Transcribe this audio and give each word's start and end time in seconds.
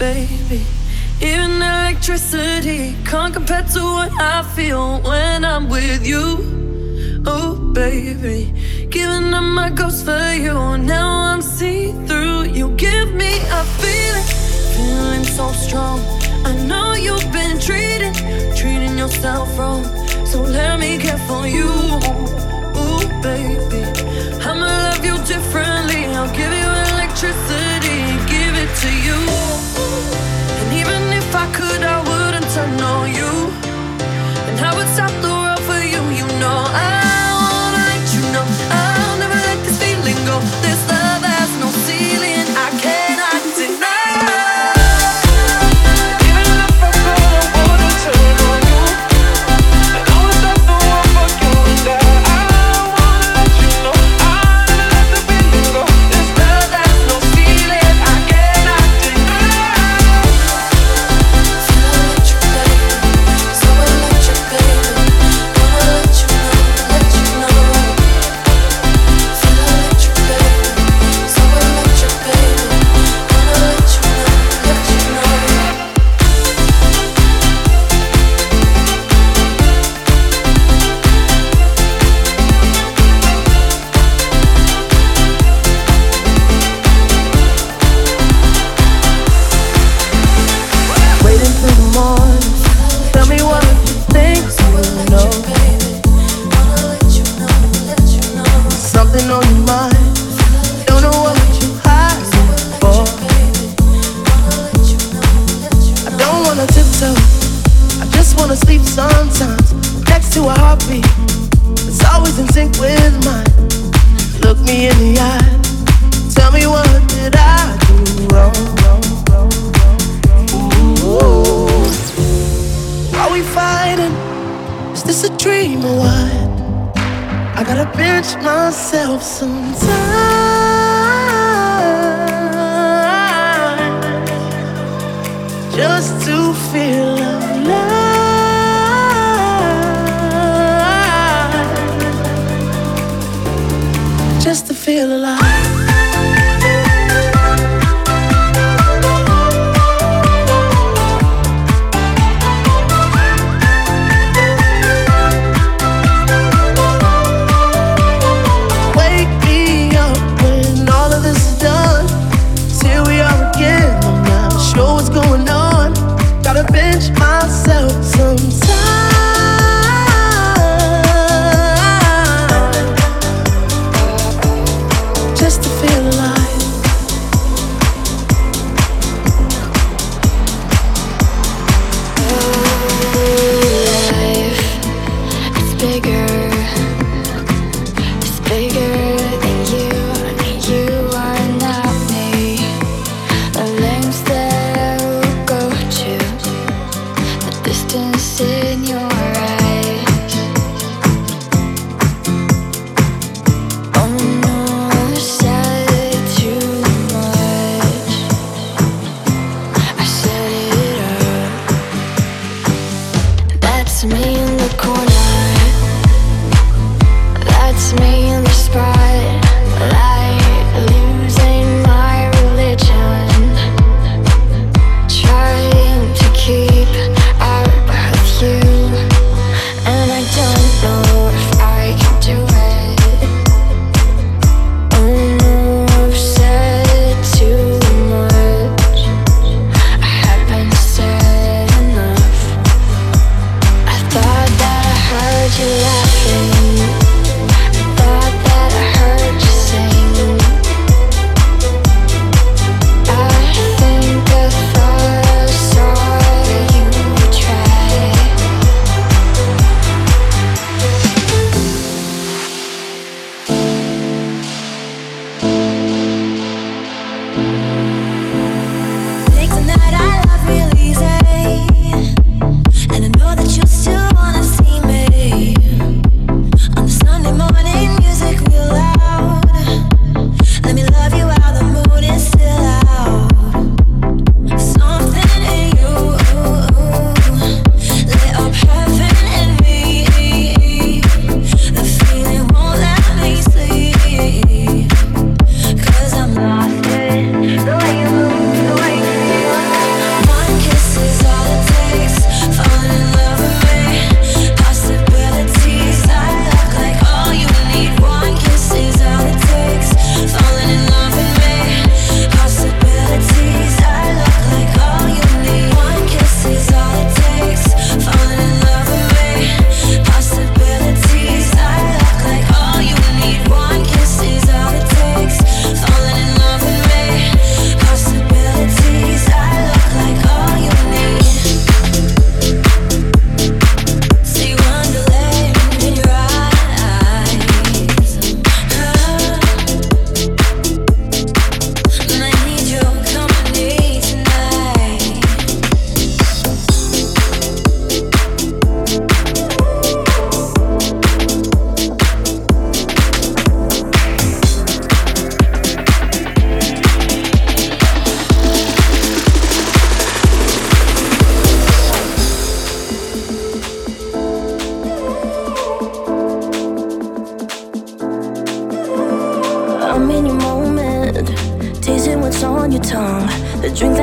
baby. 0.00 0.64
Even 1.20 1.60
electricity 1.60 2.96
can't 3.04 3.34
compare 3.34 3.62
to 3.74 3.80
what 3.80 4.10
I 4.18 4.42
feel 4.56 4.98
when 5.02 5.44
I'm 5.44 5.68
with 5.68 6.06
you. 6.06 7.22
Oh, 7.26 7.54
baby, 7.74 8.54
giving 8.88 9.34
up 9.34 9.44
my 9.44 9.68
ghost 9.68 10.06
for 10.06 10.32
you. 10.32 10.54
Now 10.78 11.08
I'm 11.28 11.42
see 11.42 11.92
through. 12.06 12.44
You 12.44 12.70
give 12.76 13.12
me 13.12 13.32
a 13.58 13.62
feeling, 13.80 14.28
feeling 14.74 15.24
so 15.24 15.52
strong. 15.52 16.00
I 16.46 16.52
know 16.68 16.94
you've 16.94 17.30
been 17.30 17.60
treating, 17.60 18.14
treating 18.56 18.96
yourself 18.96 19.46
wrong. 19.58 19.84
So 20.24 20.40
let 20.40 20.80
me 20.80 20.96
care 20.96 21.22
for 21.28 21.46
you. 21.46 21.68
Oh, 22.82 23.02
baby, 23.22 23.82
I'ma 24.48 24.64
love 24.64 25.04
you 25.04 25.16
differently. 25.26 26.06
I'll 26.16 26.34
give 26.34 26.52
you 26.60 26.70
electricity, 26.94 28.00
give 28.32 28.54
it 28.64 28.72
to 28.82 28.90
you. 29.06 29.69
I 34.62 34.74
would 34.76 34.88
stop 34.88 35.10
the 35.22 35.28
world 35.28 35.60
for 35.60 35.80
you, 35.82 36.02
you 36.16 36.26
know 36.38 36.64
I 36.68 37.09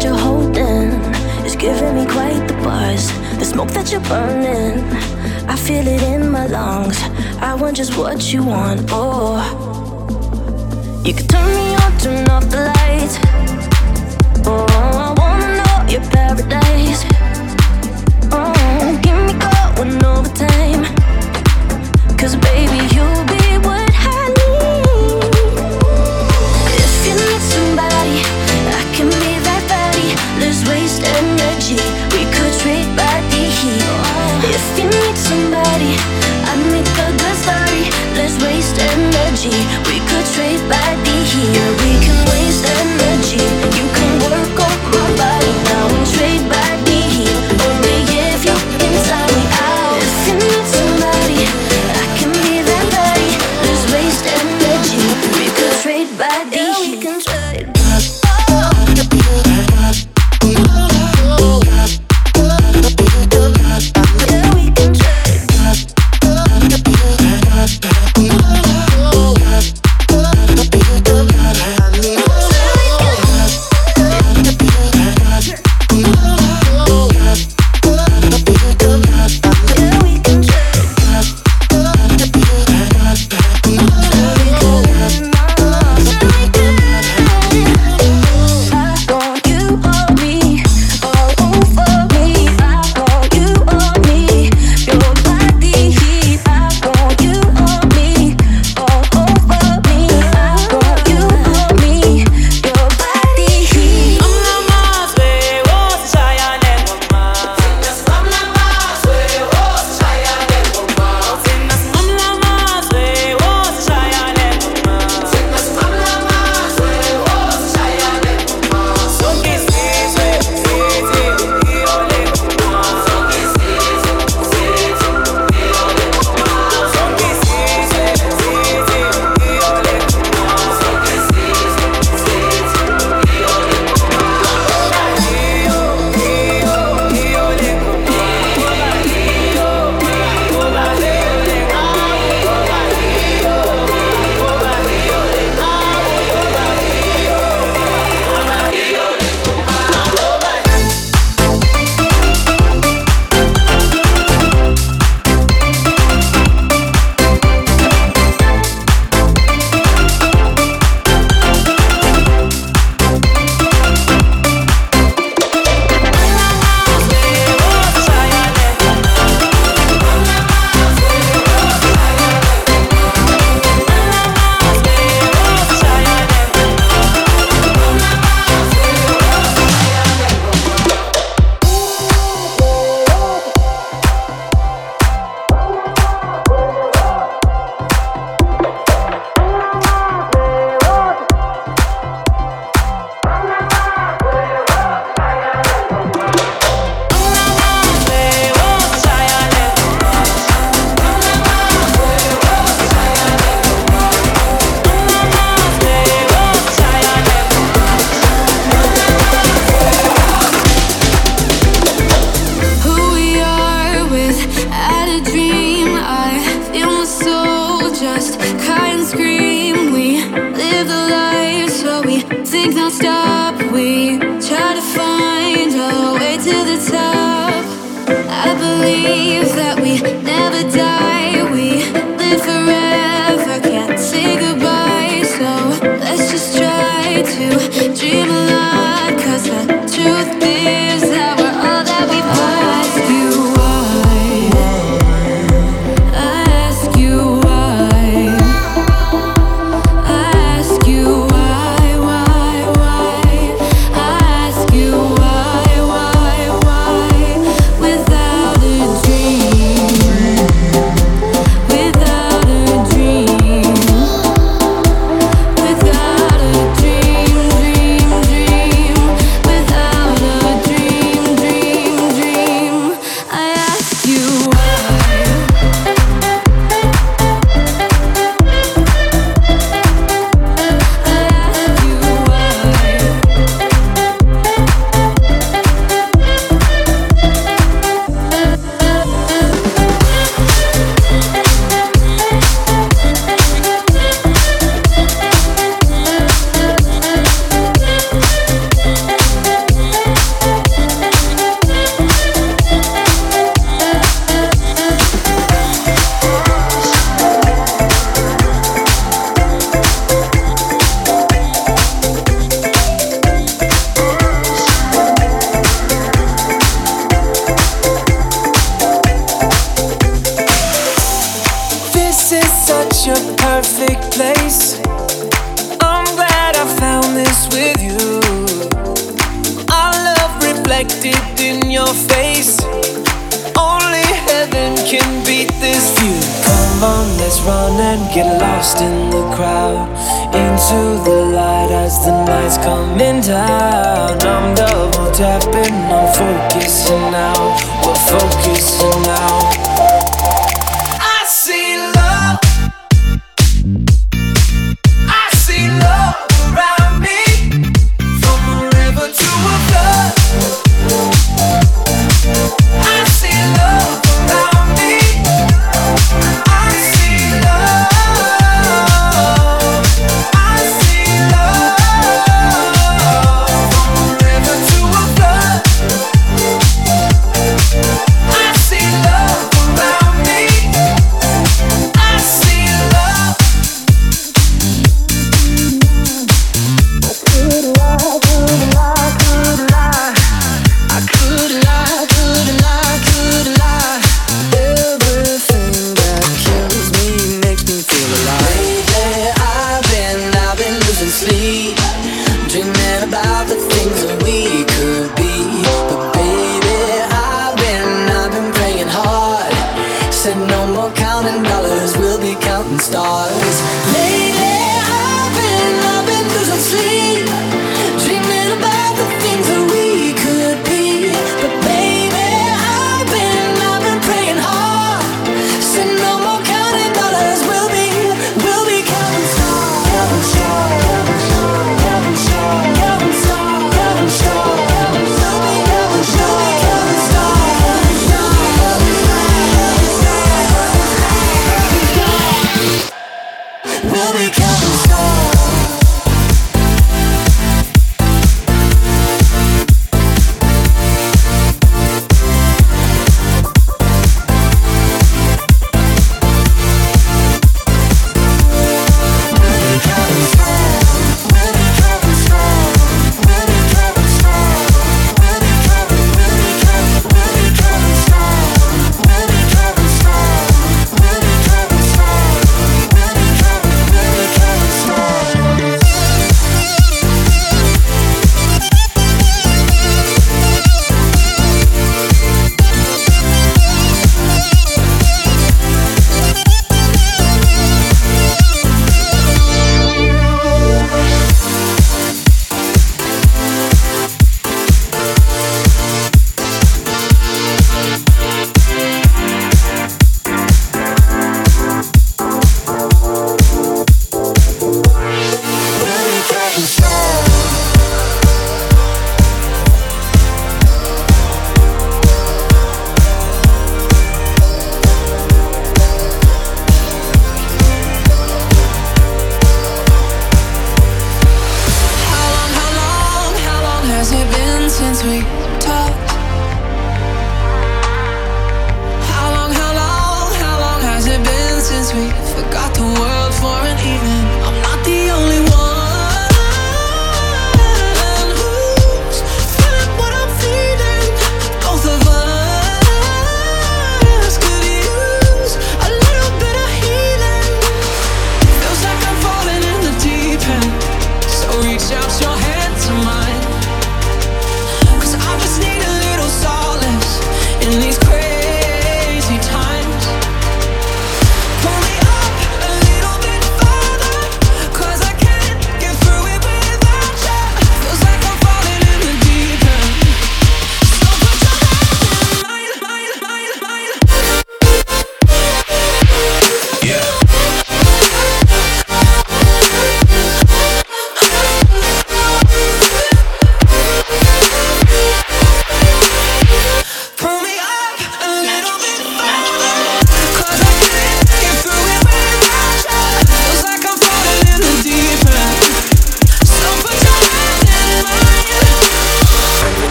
that 0.00 0.08
you're 0.08 0.18
holding 0.18 0.92
is 1.44 1.56
giving 1.56 1.94
me 1.94 2.06
quite 2.06 2.46
the 2.48 2.54
buzz. 2.64 3.10
The 3.38 3.44
smoke 3.44 3.68
that 3.70 3.90
you're 3.92 4.00
burning, 4.02 4.82
I 5.48 5.56
feel 5.56 5.86
it 5.86 6.02
in 6.02 6.30
my 6.30 6.46
lungs. 6.46 6.98
I 7.40 7.54
want 7.54 7.76
just 7.76 7.96
what 7.98 8.32
you 8.32 8.42
want. 8.42 8.88
Oh, 8.90 9.42
you 11.04 11.12
can 11.12 11.26
turn 11.26 11.48
me 11.54 11.74
on, 11.74 11.98
turn 11.98 12.28
off 12.28 12.48
the 12.48 12.72
lights. 12.78 13.18
Oh, 14.46 14.66
I 15.04 15.12
wanna 15.20 15.56
know 15.60 15.92
your 15.92 16.04
paradise. 16.10 17.04
Oh, 18.32 19.00
give 19.02 19.18
me 19.26 19.32
call 19.38 19.68
when 19.78 20.04
overtime. 20.04 20.84
Cause 22.16 22.36
baby, 22.36 22.94
you'll 22.94 23.24
be. 23.26 23.39
body. 35.80 35.96
I 36.44 36.56
make 36.72 36.88
a 36.88 37.10
good 37.16 37.36
story. 37.36 37.88
Let's 38.16 38.36
waste 38.42 38.78
energy. 38.78 39.56
We 39.88 39.99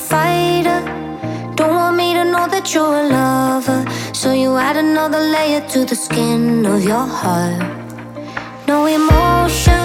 fighter. 0.00 0.80
Don't 1.54 1.74
want 1.74 1.96
me 1.96 2.14
to 2.14 2.24
know 2.24 2.46
that 2.48 2.72
you're 2.74 2.96
a 3.04 3.06
lover. 3.08 3.80
So 4.12 4.32
you 4.32 4.56
add 4.56 4.76
another 4.76 5.20
layer 5.34 5.62
to 5.74 5.84
the 5.84 5.94
skin 5.94 6.64
of 6.66 6.82
your 6.82 7.06
heart. 7.20 7.60
No 8.66 8.86
emotion. 8.86 9.82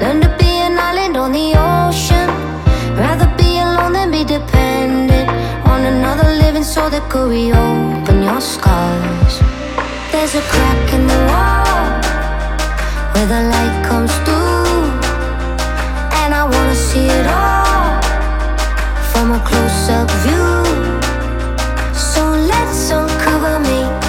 Learn 0.00 0.18
to 0.24 0.30
be 0.40 0.52
an 0.68 0.78
island 0.78 1.16
on 1.16 1.30
the 1.32 1.48
ocean. 1.54 2.28
Rather 2.96 3.28
be 3.36 3.50
alone 3.66 3.92
than 3.92 4.10
be 4.10 4.24
dependent 4.24 5.28
on 5.72 5.80
another 5.94 6.28
living 6.42 6.64
soul 6.64 6.88
that 6.90 7.04
could 7.10 7.28
reopen 7.28 8.22
your 8.22 8.40
scars. 8.40 9.34
There's 10.12 10.34
a 10.42 10.44
crack 10.52 10.86
in 10.96 11.02
the 11.12 11.20
wall 11.30 11.90
where 13.12 13.28
the 13.34 13.42
light 13.54 13.76
comes 13.88 14.12
through, 14.24 14.84
and 16.20 16.30
I 16.40 16.42
wanna 16.54 16.76
see 16.88 17.06
it 17.18 17.26
all 17.26 17.63
from 19.24 19.40
a 19.40 19.40
close-up 19.42 20.10
view. 20.22 20.64
So 21.94 22.22
let's 22.30 22.90
uncover 22.90 23.58
me. 23.60 24.03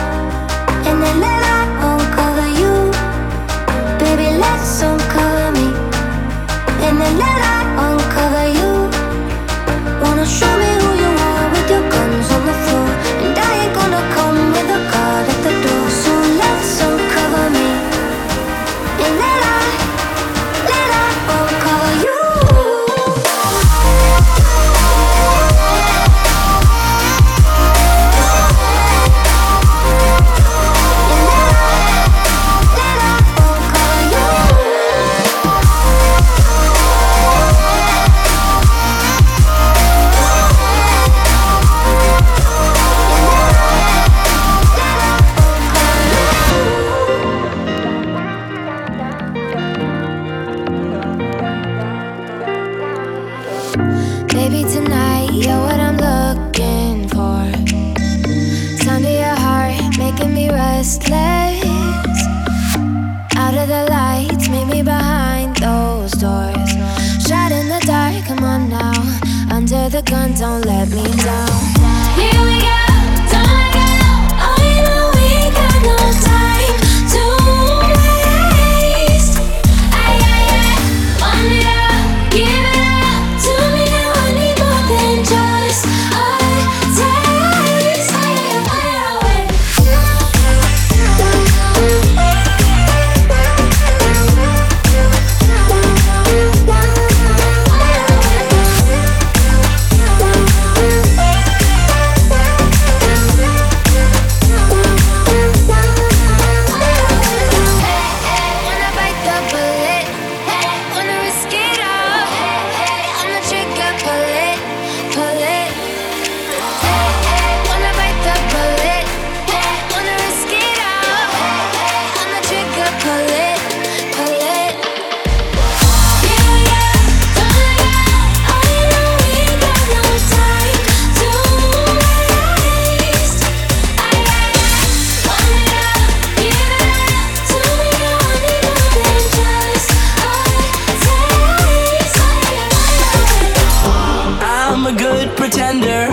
I'm 144.86 144.96
a 144.96 145.00
good 145.00 145.36
pretender. 145.36 146.10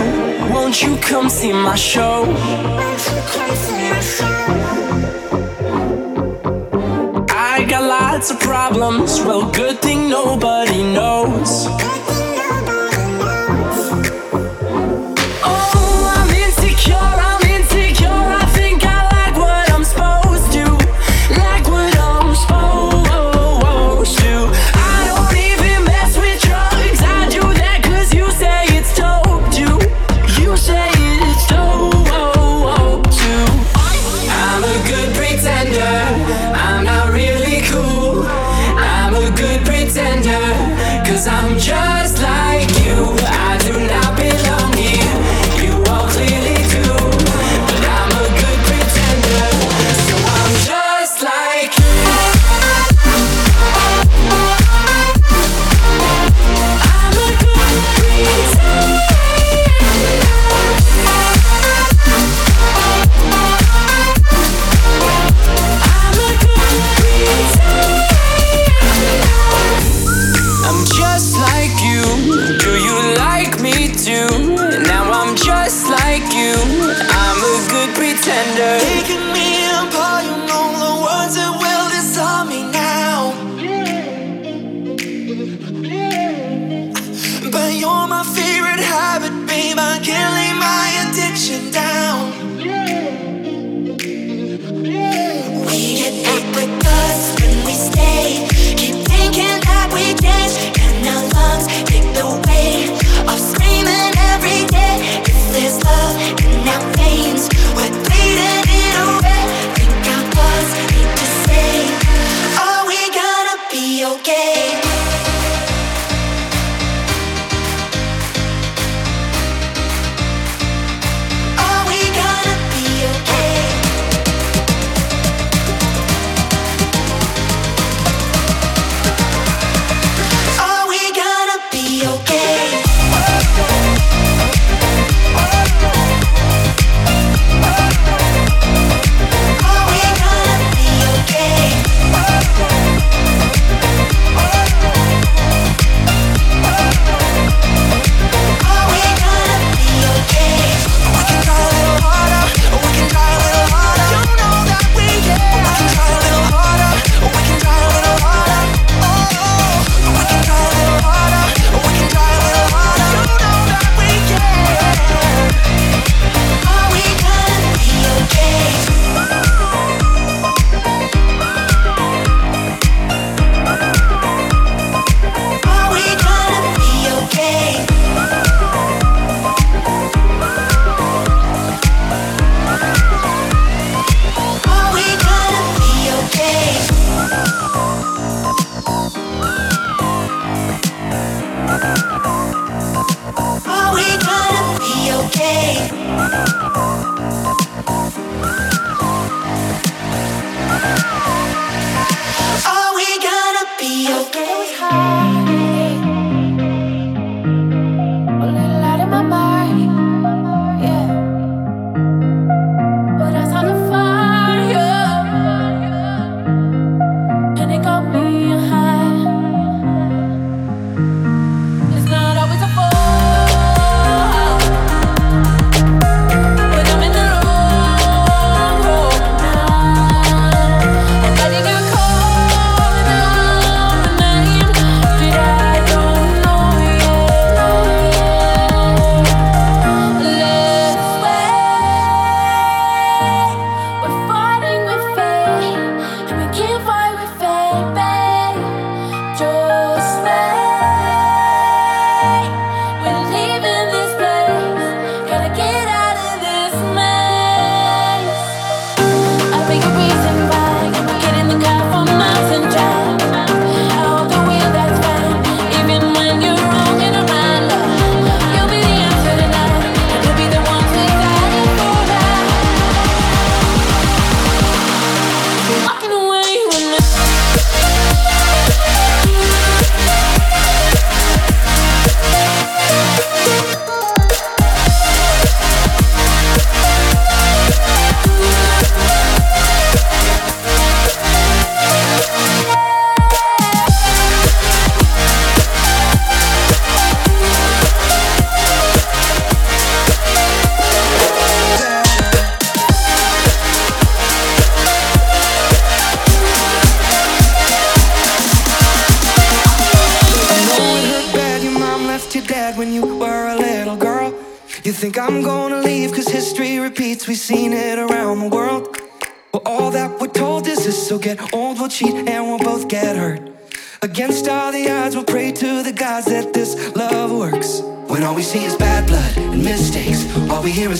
Won't 0.51 0.81
you 0.81 0.97
come 0.97 1.29
see 1.29 1.53
my 1.53 1.75
show? 1.75 2.23
I 7.29 7.65
got 7.69 7.83
lots 7.83 8.31
of 8.31 8.39
problems. 8.39 9.19
Well, 9.21 9.51
good 9.51 9.79
thing 9.79 10.09
nobody 10.09 10.81
knows. 10.91 11.67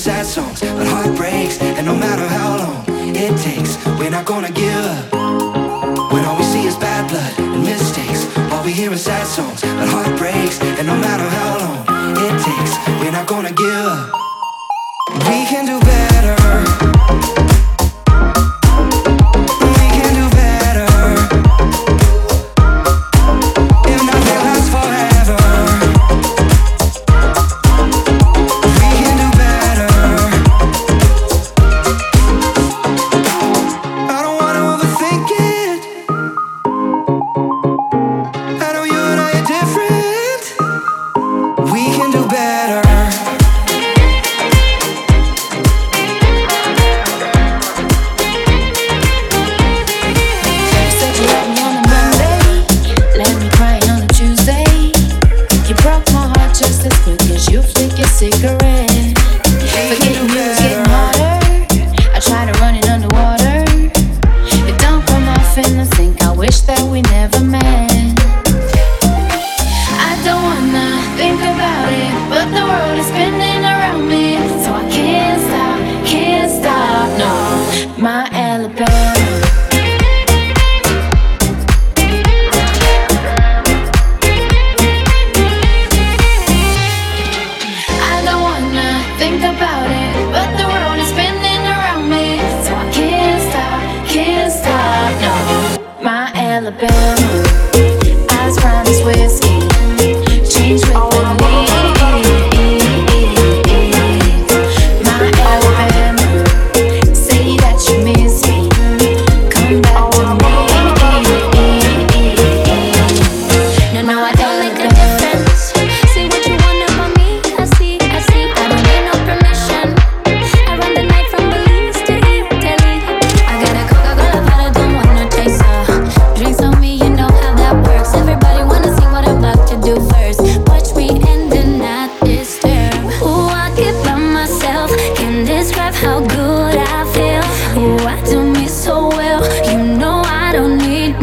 sad 0.03 0.25
songs, 0.25 0.59
but 0.59 0.85
heartbreaks, 0.85 1.61
and 1.61 1.85
no 1.85 1.95
matter 1.95 2.27
how 2.27 2.57
long 2.57 2.83
it 3.15 3.37
takes, 3.39 3.77
we're 3.97 4.09
not 4.09 4.25
gonna 4.25 4.51
give 4.51 4.82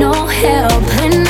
no 0.01 0.13
help. 0.27 1.30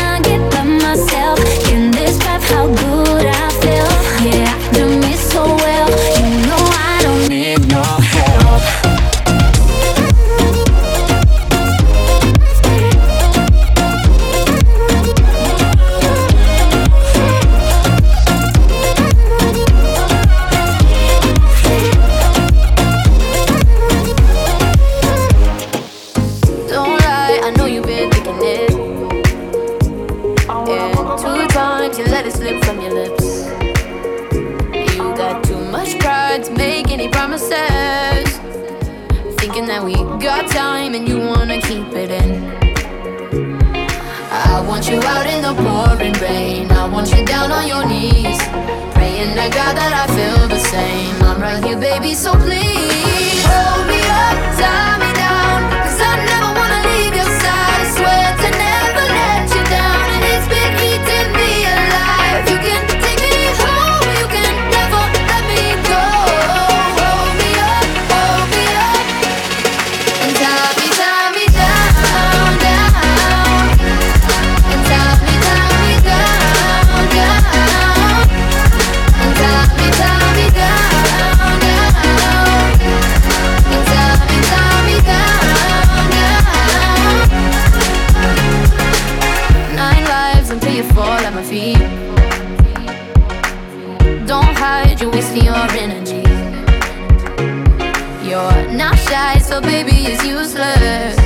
Baby, 99.62 100.06
it's 100.06 100.24
useless. 100.24 101.16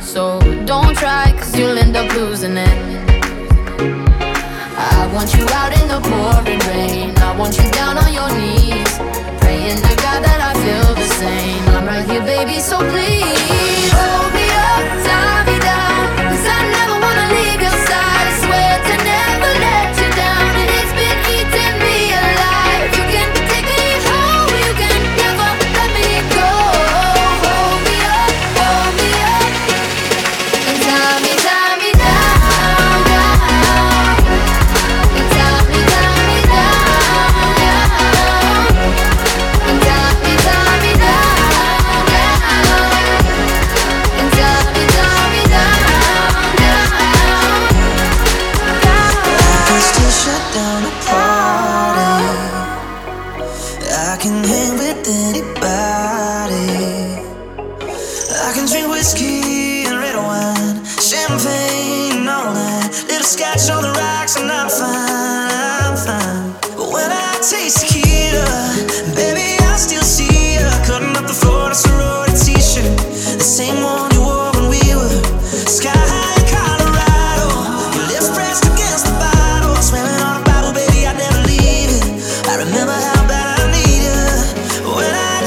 So 0.00 0.40
don't 0.64 0.96
try, 0.96 1.32
cause 1.32 1.56
you'll 1.56 1.78
end 1.78 1.96
up 1.96 2.12
losing 2.14 2.56
it. 2.56 2.78
I 4.76 5.10
want 5.14 5.34
you 5.34 5.44
out 5.60 5.72
in 5.80 5.86
the 5.88 6.00
pouring 6.08 6.62
rain. 6.70 7.16
I 7.18 7.36
want 7.38 7.56
you 7.58 7.70
down 7.70 7.98
on 7.98 8.12
your 8.12 8.30
knees. 8.38 8.92
Praying 9.40 9.80
to 9.86 9.94
God 10.04 10.20
that 10.26 10.40
I 10.50 10.52
feel 10.62 10.94
the 10.94 11.08
same. 11.20 11.62
I'm 11.76 11.86
right 11.86 12.08
here, 12.08 12.22
baby, 12.22 12.60
so 12.60 12.78
please 12.78 13.92
hold 13.92 14.29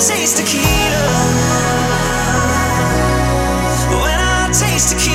taste 0.07 0.35
tequila. 0.37 1.05
When 4.01 4.19
I 4.19 4.49
taste 4.51 4.89
tequila. 4.91 5.12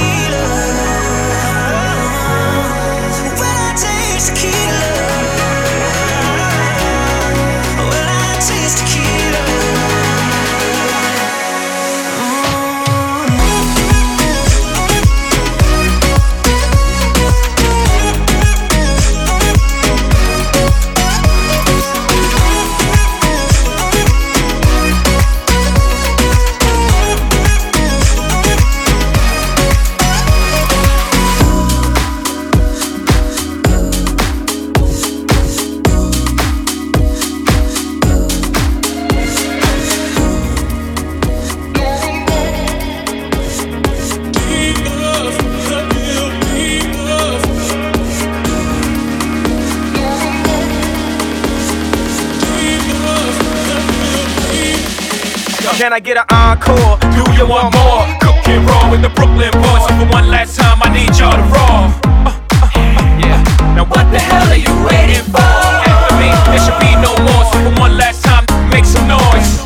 Can 55.88 55.96
I 55.96 56.04
get 56.04 56.20
an 56.20 56.28
encore? 56.28 57.00
Do 57.16 57.24
you 57.32 57.48
want 57.48 57.72
more? 57.72 58.04
Cook 58.20 58.44
it 58.44 58.60
raw 58.68 58.92
with 58.92 59.00
the 59.00 59.08
Brooklyn 59.08 59.48
boys. 59.56 59.88
So 59.88 59.96
for 59.96 60.04
one 60.12 60.28
last 60.28 60.60
time, 60.60 60.76
I 60.84 60.92
need 60.92 61.16
y'all 61.16 61.32
to 61.32 61.46
raw. 61.48 61.88
Uh, 62.28 62.28
uh, 62.28 62.68
uh, 62.68 63.24
yeah. 63.24 63.40
Now 63.72 63.88
what 63.88 64.04
the 64.12 64.20
hell 64.20 64.52
are 64.52 64.60
you 64.60 64.68
waiting 64.84 65.24
for? 65.32 65.40
After 65.40 66.12
me, 66.20 66.28
there 66.52 66.60
should 66.60 66.76
be 66.76 66.92
no 67.00 67.16
more. 67.24 67.40
So 67.48 67.56
for 67.64 67.72
one 67.80 67.96
last 67.96 68.20
time, 68.20 68.44
make 68.68 68.84
some 68.84 69.08
noise. 69.08 69.64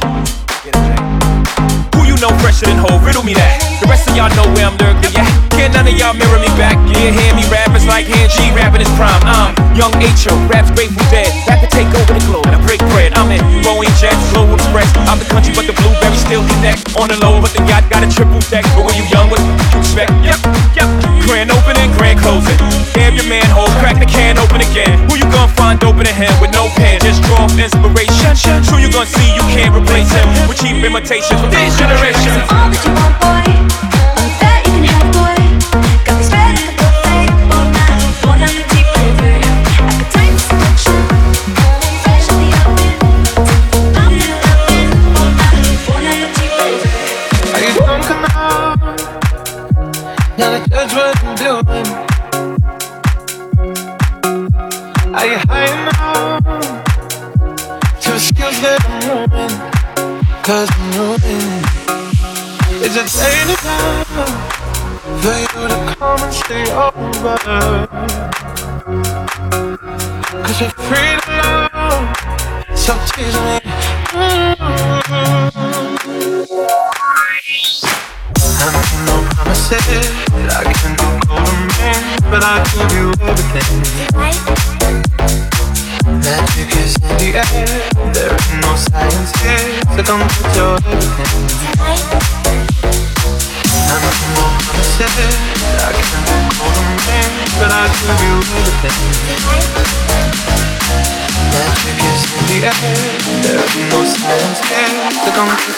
Who 1.99 2.07
you 2.07 2.15
know 2.23 2.31
fresher 2.39 2.71
than 2.71 2.79
Ho? 2.79 3.03
Riddle 3.03 3.27
me 3.27 3.35
that. 3.35 3.59
The 3.83 3.91
rest 3.91 4.07
of 4.07 4.15
y'all 4.15 4.31
know 4.39 4.47
where 4.55 4.71
I'm 4.71 4.79
lurking. 4.79 5.11
Yeah. 5.11 5.27
Can't 5.59 5.75
none 5.75 5.91
of 5.91 5.99
y'all 5.99 6.15
mirror 6.15 6.39
me 6.39 6.55
back. 6.55 6.79
Yeah, 6.87 7.11
hear 7.11 7.35
me 7.35 7.43
rap. 7.51 7.75
It's 7.75 7.91
like 7.91 8.07
hand 8.07 8.31
G 8.31 8.55
rapping 8.55 8.79
his 8.79 8.93
prime. 8.95 9.27
I'm 9.27 9.59
young 9.75 9.91
H.O. 9.99 10.39
Raps 10.47 10.71
Grateful 10.71 11.03
Dead. 11.11 11.35
Rap 11.51 11.67
to 11.67 11.69
take 11.71 11.91
over 11.99 12.15
the 12.15 12.23
globe. 12.31 12.47
And 12.47 12.55
I 12.55 12.63
break 12.63 12.79
still 16.33 16.49
connect. 16.57 16.97
On 16.97 17.09
the 17.13 17.19
low, 17.21 17.45
but 17.45 17.53
the 17.53 17.61
yacht 17.69 17.85
got 17.93 18.01
a 18.01 18.09
triple 18.09 18.41
deck. 18.49 18.65
But 18.73 18.89
when 18.89 18.97
you 18.97 19.05
young, 19.13 19.29
what 19.29 19.41
you 19.41 19.53
expect? 19.77 20.13
Yep, 20.25 20.41
yep. 20.73 20.89
Grand 21.29 21.53
opening, 21.53 21.93
grand 21.93 22.21
closing. 22.25 22.57
Damn 22.97 23.13
your 23.13 23.29
manhole, 23.29 23.69
crack 23.85 24.01
the 24.01 24.09
can 24.09 24.41
open 24.41 24.65
again. 24.65 24.97
Who 25.13 25.21
you 25.21 25.29
gonna 25.29 25.53
find 25.53 25.77
open 25.85 26.09
a 26.09 26.15
him 26.15 26.33
with 26.41 26.53
no 26.57 26.73
pen? 26.81 27.01
Just 27.05 27.21
draw 27.29 27.45
inspiration. 27.53 28.33
Who 28.73 28.81
you 28.81 28.89
gonna 28.89 29.05
see 29.05 29.29
you 29.37 29.45
can't 29.53 29.77
replace 29.77 30.09
him 30.09 30.25
with 30.49 30.57
cheap 30.57 30.81
imitations 30.81 31.37
from 31.37 31.53
this 31.53 31.77
generation? 31.77 32.33
All 32.49 32.73
that 32.73 32.81
you 32.81 32.93
want, 32.97 33.22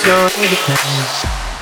The 0.04 0.10
way 0.38 1.53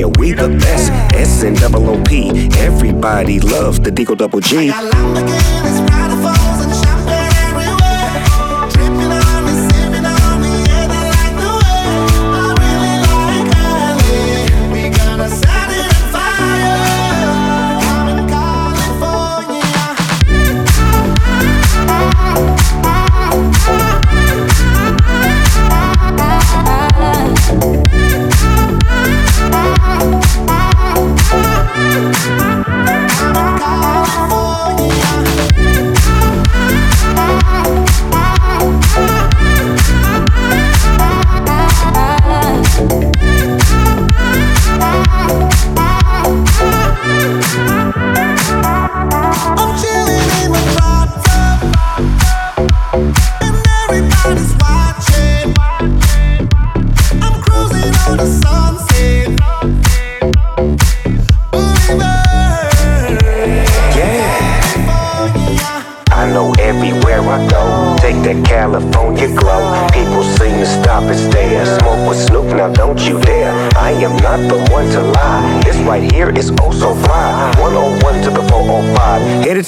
California, 0.00 0.08
we 0.18 0.32
the 0.32 0.48
best. 0.58 0.90
S 1.14 1.42
and 1.42 1.56
double 1.56 1.88
O 1.90 2.02
P. 2.04 2.30
Everybody 2.58 3.40
loves 3.40 3.80
the 3.80 3.90
Deagle 3.90 4.16
Double 4.16 4.40
G. 4.40 4.70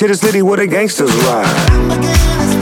to 0.02 0.08
the 0.08 0.14
city 0.16 0.42
where 0.42 0.56
the 0.56 0.66
gangsters 0.66 1.14
ride. 1.26 2.61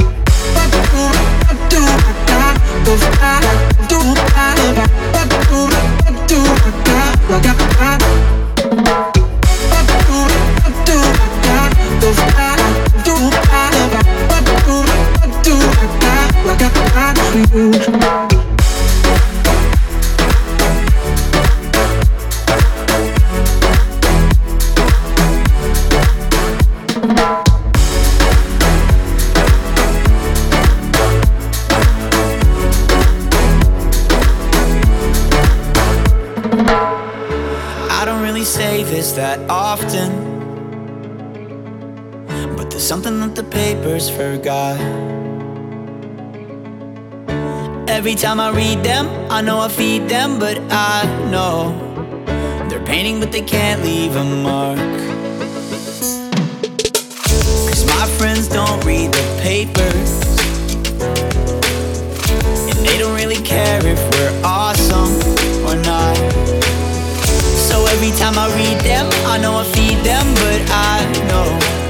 you. 17.53 18.40
something 42.91 43.21
that 43.21 43.35
the 43.35 43.43
papers 43.43 44.09
forgot. 44.09 44.77
Every 47.89 48.15
time 48.15 48.37
I 48.41 48.49
read 48.51 48.83
them, 48.83 49.07
I 49.31 49.39
know 49.39 49.59
I 49.59 49.69
feed 49.69 50.09
them, 50.09 50.39
but 50.39 50.57
I 50.69 51.05
know 51.31 51.71
they're 52.67 52.83
painting, 52.83 53.21
but 53.21 53.31
they 53.31 53.43
can't 53.43 53.81
leave 53.81 54.13
a 54.17 54.25
mark. 54.25 54.77
Cause 57.69 57.85
my 57.95 58.05
friends 58.17 58.49
don't 58.49 58.83
read 58.83 59.09
the 59.13 59.27
papers, 59.39 60.11
and 62.69 62.79
they 62.85 62.97
don't 62.97 63.15
really 63.15 63.41
care 63.55 63.79
if 63.87 64.01
we're 64.15 64.35
awesome 64.43 65.13
or 65.63 65.77
not. 65.91 66.17
So 67.55 67.85
every 67.93 68.11
time 68.19 68.35
I 68.37 68.47
read 68.61 68.81
them, 68.81 69.07
I 69.33 69.37
know 69.37 69.55
I 69.55 69.63
feed 69.75 69.99
them, 70.03 70.25
but 70.43 70.59
I 70.69 70.95
know 71.29 71.80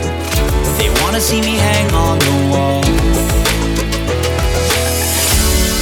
wanna 1.12 1.20
see 1.20 1.41
me 1.41 1.59
hang 1.59 1.91
on 1.91 2.18
the 2.20 2.36
wall 2.47 2.80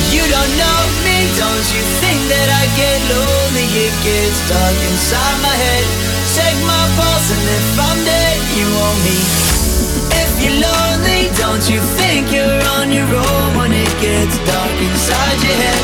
You 0.10 0.26
don't 0.26 0.54
know 0.58 0.82
me, 1.06 1.18
don't 1.38 1.68
you 1.70 1.84
think 2.02 2.18
that 2.34 2.50
I 2.50 2.66
get 2.74 2.98
lonely? 3.14 3.68
It 3.78 3.94
gets 4.02 4.40
dark 4.50 4.78
inside 4.90 5.38
my 5.46 5.54
head. 5.54 5.86
Check 6.34 6.56
my 6.66 6.86
pulse, 6.98 7.30
and 7.30 7.46
if 7.46 7.78
I'm 7.78 8.00
dead, 8.10 8.38
you 8.58 8.66
want 8.74 9.00
me. 9.06 9.18
If 10.18 10.32
you're 10.42 10.60
lonely, 10.66 11.30
don't 11.38 11.62
you 11.70 11.78
think 12.02 12.34
you're 12.34 12.64
on 12.82 12.90
your 12.90 13.06
own 13.06 13.50
when 13.54 13.70
it 13.70 13.94
gets 14.02 14.34
dark 14.50 14.76
inside 14.82 15.38
your 15.46 15.58
head? 15.62 15.84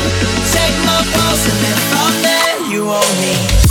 Check 0.50 0.74
my 0.90 1.00
pulse, 1.14 1.44
and 1.46 1.62
if 1.70 1.82
I'm 2.02 2.14
dead, 2.26 2.58
you 2.74 2.82
want 2.90 3.14
me. 3.22 3.65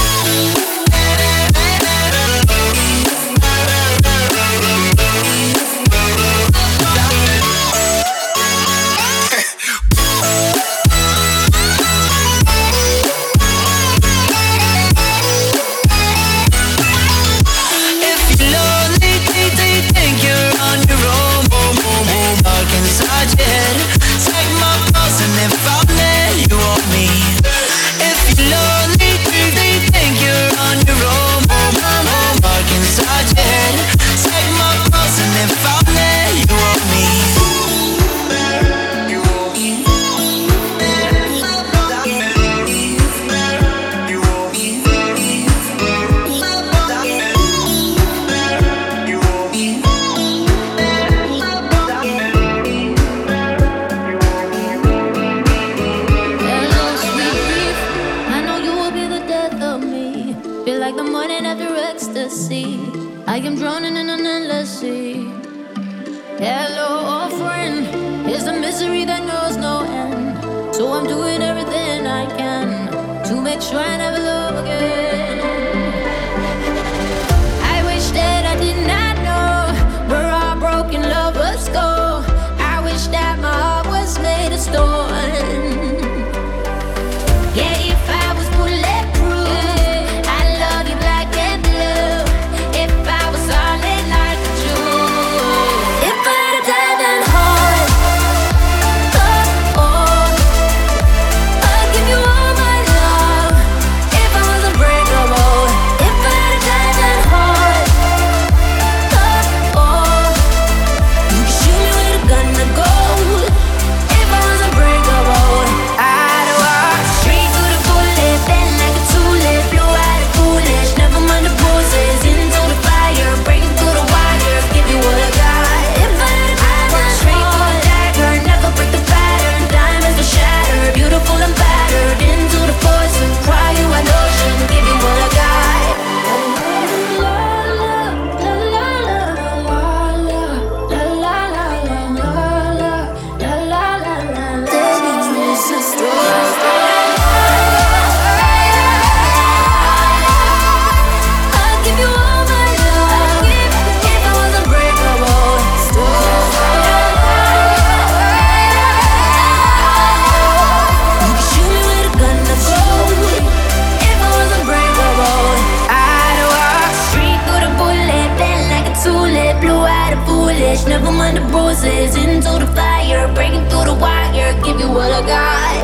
through 172.55 172.67
the 172.67 172.73
fire, 172.73 173.27
breaking 173.33 173.67
through 173.69 173.85
the 173.85 173.93
wire, 173.93 174.53
give 174.63 174.79
you 174.79 174.87
all 174.87 174.99
I 174.99 175.21
got. 175.25 175.75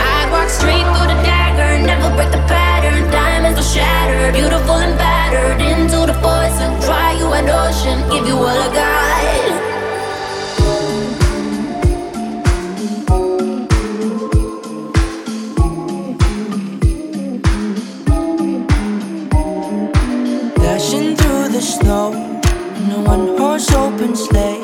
I 0.00 0.28
walk 0.30 0.48
straight 0.48 0.84
through 0.84 1.08
the 1.08 1.18
dagger, 1.22 1.86
never 1.86 2.14
break 2.16 2.30
the 2.30 2.42
pattern. 2.46 3.10
Diamonds 3.10 3.58
will 3.58 3.64
shatter, 3.64 4.32
beautiful 4.32 4.76
and 4.76 4.98
battered. 4.98 5.60
Into 5.60 6.06
the 6.06 6.14
poison, 6.20 6.78
dry 6.80 7.12
you 7.18 7.32
an 7.32 7.48
ocean, 7.48 8.00
give 8.10 8.26
you 8.26 8.36
all 8.36 8.48
I 8.48 8.68
got. 8.74 9.24
Dashing 20.56 21.16
through 21.16 21.48
the 21.48 21.60
snow 21.62 22.12
in 22.12 22.90
a 22.90 23.00
one 23.02 23.38
horse 23.38 23.70
open 23.72 24.14
sleigh. 24.16 24.63